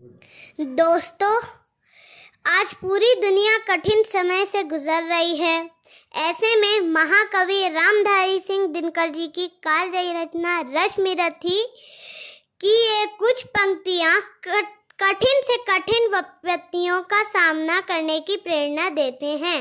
दोस्तों, 0.00 1.36
आज 2.48 2.72
पूरी 2.72 3.14
दुनिया 3.20 3.56
कठिन 3.68 4.02
समय 4.02 4.44
से 4.46 4.62
गुजर 4.64 5.02
रही 5.04 5.36
है। 5.36 5.56
ऐसे 6.18 6.54
में 6.56 6.88
महाकवि 6.90 7.68
रामधारी 7.68 8.38
सिंह 8.40 8.66
दिनकर 8.66 9.08
जी 9.08 9.26
की 9.28 9.46
कालजयी 9.64 10.12
रचना 10.12 10.60
रश्मि 10.74 11.14
रथी 11.20 11.62
की 12.60 12.74
ये 12.76 13.06
कुछ 13.18 13.42
पंक्तियाँ 13.48 14.20
कठिन 14.46 15.42
से 15.42 15.56
कठिन 15.68 16.08
विपत्तियों 16.14 17.00
का 17.02 17.22
सामना 17.24 17.80
करने 17.80 18.18
की 18.20 18.36
प्रेरणा 18.36 18.88
देते 18.92 19.36
हैं। 19.36 19.60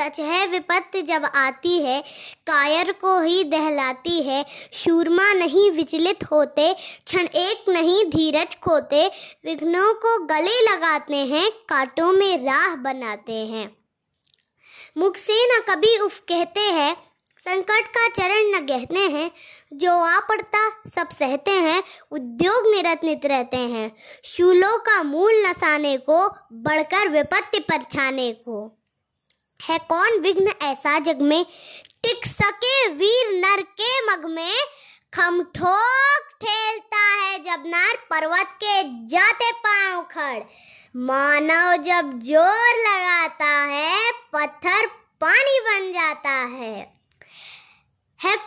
सच 0.00 0.20
है, 0.20 0.46
विपत्ति 0.46 1.02
जब 1.02 1.24
आती 1.34 1.78
है, 1.78 2.00
कायर 2.46 2.92
को 2.92 3.20
ही 3.20 3.44
दहलाती 3.44 4.22
है। 4.22 4.44
शूरमा 4.72 5.32
नहीं 5.32 5.70
विचलित 5.70 6.24
होते, 6.24 6.72
क्षण 7.06 7.20
एक 7.20 7.68
नहीं 7.68 8.04
धीरज 8.04 8.54
खोते। 8.54 9.06
विघ्नों 9.44 9.94
को 9.94 10.24
गले 10.24 10.72
लगाते 10.72 11.16
हैं, 11.16 11.50
कांटों 11.50 12.12
में 12.12 12.44
राह 12.44 12.76
बनाते 12.76 13.32
हैं। 13.32 13.76
मुख 14.98 15.16
से 15.16 15.46
न 15.46 15.60
कभी 15.70 15.98
उफ 15.98 16.18
कहते 16.18 16.60
हैं, 16.60 16.96
संकट 17.38 17.86
का 17.86 18.08
चरण 18.08 18.56
न 18.56 18.66
कहते 18.66 19.00
हैं। 19.00 19.30
जो 19.72 19.92
आ 19.92 20.20
पड़ता, 20.20 20.68
सब 20.68 21.08
सहते 21.08 21.50
हैं, 21.50 21.82
उद्योग 22.10 22.74
निरत 22.74 23.00
नित 23.04 23.26
रहते 23.26 23.56
हैं। 23.56 23.92
शूलों 24.24 24.78
का 24.78 25.02
मूल 25.02 25.46
नसाने 25.46 25.96
को, 25.96 26.28
बढ़कर 26.52 27.08
विपत्ति 27.08 27.58
पर 27.58 27.82
छाने 27.82 28.32
को। 28.32 28.74
है 29.62 29.78
कौन 29.78 30.20
विघ्न 30.20 30.48
ऐसा 30.62 30.98
जग 30.98 31.20
में? 31.20 31.46
टिक 32.02 32.26
सके 32.26 32.88
वीर 32.88 33.40
नर 33.40 33.62
के 33.62 34.12
मग 34.12 34.30
में। 34.30 34.56
खम 35.14 35.42
ठोक 35.42 36.28
ठेलता 36.42 37.24
है 37.24 37.38
जब 37.38 37.64
नार 37.66 37.96
पर्वत 37.96 38.58
के 38.64 38.82
जाते 39.06 39.52
पाँव 39.52 40.02
खड़। 40.02 40.42
मानव 40.96 41.76
जब 41.82 42.20
ज़ोर 42.22 42.76
लगाता 42.88 43.64
है, 43.64 44.12
पत्थर 44.12 44.86
पानी 45.20 45.60
बन 45.60 45.92
जाता 45.92 46.30
है। 46.30 46.74
है 46.74 46.97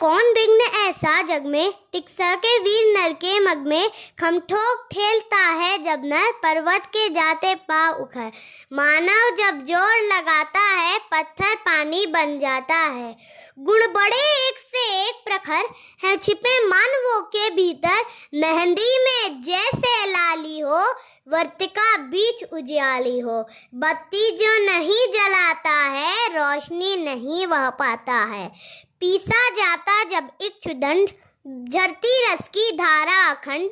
कौन 0.01 0.31
विघ्न 0.33 0.61
ऐसा 0.77 1.21
जग 1.21 1.45
में, 1.45 1.73
टिक्सा 1.91 2.33
के 2.35 2.57
वीर 2.59 2.85
नर 2.93 3.11
के 3.13 3.39
मग 3.39 3.67
में 3.67 3.89
खमठोक 4.19 4.87
ठेलता 4.91 5.41
है 5.49 5.77
जब 5.77 6.05
नर 6.05 6.31
पर्वत 6.43 6.85
के 6.85 7.07
जाते 7.09 7.53
पा 7.55 7.89
उखड़। 7.89 8.29
मानव 8.73 9.35
जब 9.35 9.63
ज़ोर 9.65 10.01
लगाता 10.07 10.59
है, 10.59 10.97
पत्थर 11.13 11.55
पानी 11.55 12.05
बन 12.05 12.37
जाता 12.39 12.75
है। 12.75 13.15
गुण 13.59 13.87
बड़े 13.93 14.23
एक 14.47 14.57
से 14.57 14.87
एक 15.05 15.21
प्रखर 15.25 15.69
है, 16.05 16.17
छिपे 16.17 16.57
मानवों 16.67 17.21
के 17.21 17.49
भीतर। 17.49 18.03
मेहंदी 18.39 18.97
में 19.05 19.41
जैसे 19.41 20.05
लाली 20.07 20.59
हो 20.59 20.83
वर्तिका 21.27 21.97
बीच 21.97 22.43
उजियाली 22.53 23.19
हो। 23.19 23.41
बत्ती 23.75 24.29
जो 24.37 24.59
नहीं 24.65 25.07
जलाता 25.13 25.79
है, 25.89 26.27
रोशनी 26.29 26.95
नहीं 27.05 27.47
वह 27.47 27.69
पाता 27.69 28.13
है। 28.13 28.51
पीसा 29.01 29.49
जाता 29.49 30.03
जब 30.03 30.27
इक्षुदंड 30.41 31.07
झरती 31.69 32.11
रस 32.25 32.39
की 32.47 32.71
धारा 32.71 33.31
अखंड, 33.31 33.71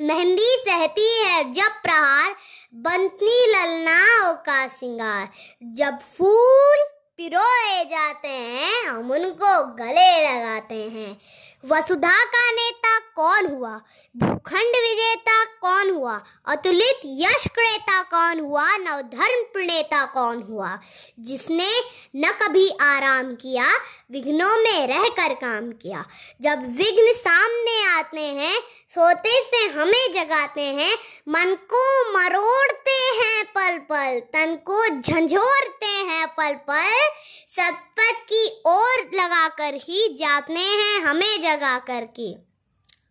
मेहंदी 0.00 0.56
सहती 0.68 1.20
है 1.20 1.52
जब 1.52 1.82
प्रहार, 1.82 2.34
बंतनी 2.74 3.46
ललनाओं 3.46 4.34
का 4.34 4.68
सिंगार। 4.68 5.28
जब 5.74 5.98
फूल 6.18 6.84
पिरोए 7.16 7.84
जाते 7.84 8.28
हैं, 8.28 8.86
हम 8.86 9.10
उनको 9.10 9.64
गले 9.74 10.10
लगाते 10.28 10.74
हैं। 10.74 11.20
वसुधा 11.64 12.24
का 12.24 12.50
नेता 12.50 12.98
कौन 12.98 13.46
हुआ? 13.46 13.80
भूखंड 14.16 14.76
विजेता 14.76 15.44
कौन 15.44 15.90
हुआ? 15.90 16.20
अतुलित 16.46 17.00
यश 17.04 17.44
क्रेता 17.46 18.02
कौन 18.02 18.40
हुआ? 18.40 18.76
नवधर्म 18.76 19.42
प्रणेता 19.52 20.04
कौन 20.04 20.42
हुआ? 20.42 20.78
जिसने 21.20 21.80
न 22.16 22.32
कभी 22.42 22.70
आराम 22.80 23.34
किया, 23.34 23.64
विघ्नों 24.12 24.56
में 24.58 24.86
रहकर 24.86 25.34
काम 25.34 25.70
किया। 25.70 26.04
जब 26.40 26.76
विघ्न 26.76 27.12
सामने 27.12 27.84
आते 27.84 28.20
हैं, 28.20 28.60
सोते 28.90 29.42
से 29.42 29.64
हमें 29.66 30.12
जगाते 30.14 30.62
हैं, 30.62 30.98
मन 31.28 31.54
को 31.74 32.12
मरोड़ते 32.18 33.24
हैं 33.24 33.44
पल 33.44 33.78
पल, 33.78 34.20
तन 34.20 34.54
को 34.54 34.88
झंझोरते 34.88 35.86
हैं 35.86 36.26
पल 36.26 36.54
पल 36.54 37.10
सतपथ 37.58 38.20
की 38.22 38.46
ओर 38.66 39.00
लगाकर 39.14 39.74
ही 39.74 40.08
जाते 40.14 40.52
हैं, 40.52 41.00
हमें 41.00 41.42
जगा 41.42 41.78
कर 41.78 42.04
की। 42.04 42.34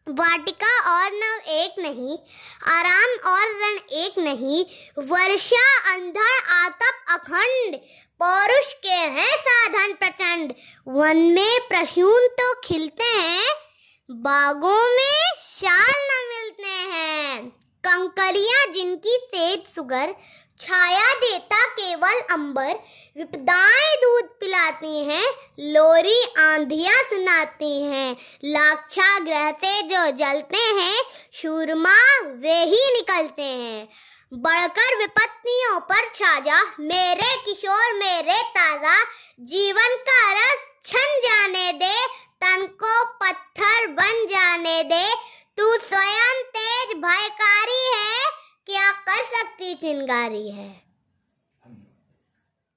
वाटिका 0.09 0.69
और 0.91 1.12
नव 1.13 1.50
एक 1.52 1.80
नहीं, 1.80 2.18
आराम 2.68 3.31
और 3.31 3.47
रण 3.62 3.78
एक 3.94 4.19
नहीं, 4.19 4.63
वर्षा 5.03 5.66
अंधर 5.94 6.53
आतप, 6.53 7.03
अखंड, 7.09 7.75
पौरुष 8.22 8.74
के 8.74 8.96
हैं 9.18 9.36
साधन 9.40 9.94
प्रचंड। 9.94 10.53
वन 10.88 11.18
में 11.31 11.59
प्रसून 11.69 12.28
तो 12.40 12.53
खिलते 12.63 13.03
हैं, 13.03 13.53
बागों 14.09 14.81
में 14.96 15.36
शाल 15.38 16.07
न 16.09 16.25
मिलते 16.30 16.96
हैं। 16.96 17.50
कंकरियाँ 17.84 18.66
जिनकी 18.74 19.18
सेज 19.25 19.59
सुगर, 19.75 20.16
छाया 20.59 21.13
देता 21.16 21.66
केवल 21.66 22.19
अंबर, 22.31 22.74
विपदाएँ 23.18 23.96
दूध 23.96 24.25
पिलाती 24.47 25.03
हैं, 25.03 25.25
लोरी 25.59 26.24
आंधियाँ 26.40 26.94
सुनाती 26.94 27.84
हैं। 27.84 28.18
लाक्षा 28.46 29.19
ग्रह 29.19 29.52
से 29.52 29.81
जो 29.81 30.06
जलते 30.12 30.58
हैं, 30.58 31.03
शूरमा 31.34 31.96
वे 32.24 32.56
ही 32.56 32.91
निकलते 32.91 33.44
हैं। 33.44 33.90
बढ़कर 34.34 34.97
विपत्तियों 34.97 35.80
पर 35.80 36.07
छाजा, 36.16 36.62
मेरे 36.80 37.36
किशोर, 37.36 37.94
मेरे 37.94 38.41
ताज़ा, 38.41 39.03
जीवन 39.40 39.96
का 40.09 40.31
रस 40.31 40.66
छन 40.86 41.19
जाने 41.19 41.72
दे, 41.72 42.07
तन 42.41 42.66
को 42.66 43.03
पत्थर 43.06 43.88
बन 43.88 44.25
जाने 44.25 44.84
दे। 44.84 45.06
तू 45.57 45.78
स्वयं 45.78 46.41
तेज 46.44 46.97
भयकारी 46.97 47.86
है, 47.96 48.25
क्या 48.66 48.91
कर 48.91 49.24
सकती 49.38 49.75
चिंगारी 49.75 50.52
है? 50.52 50.87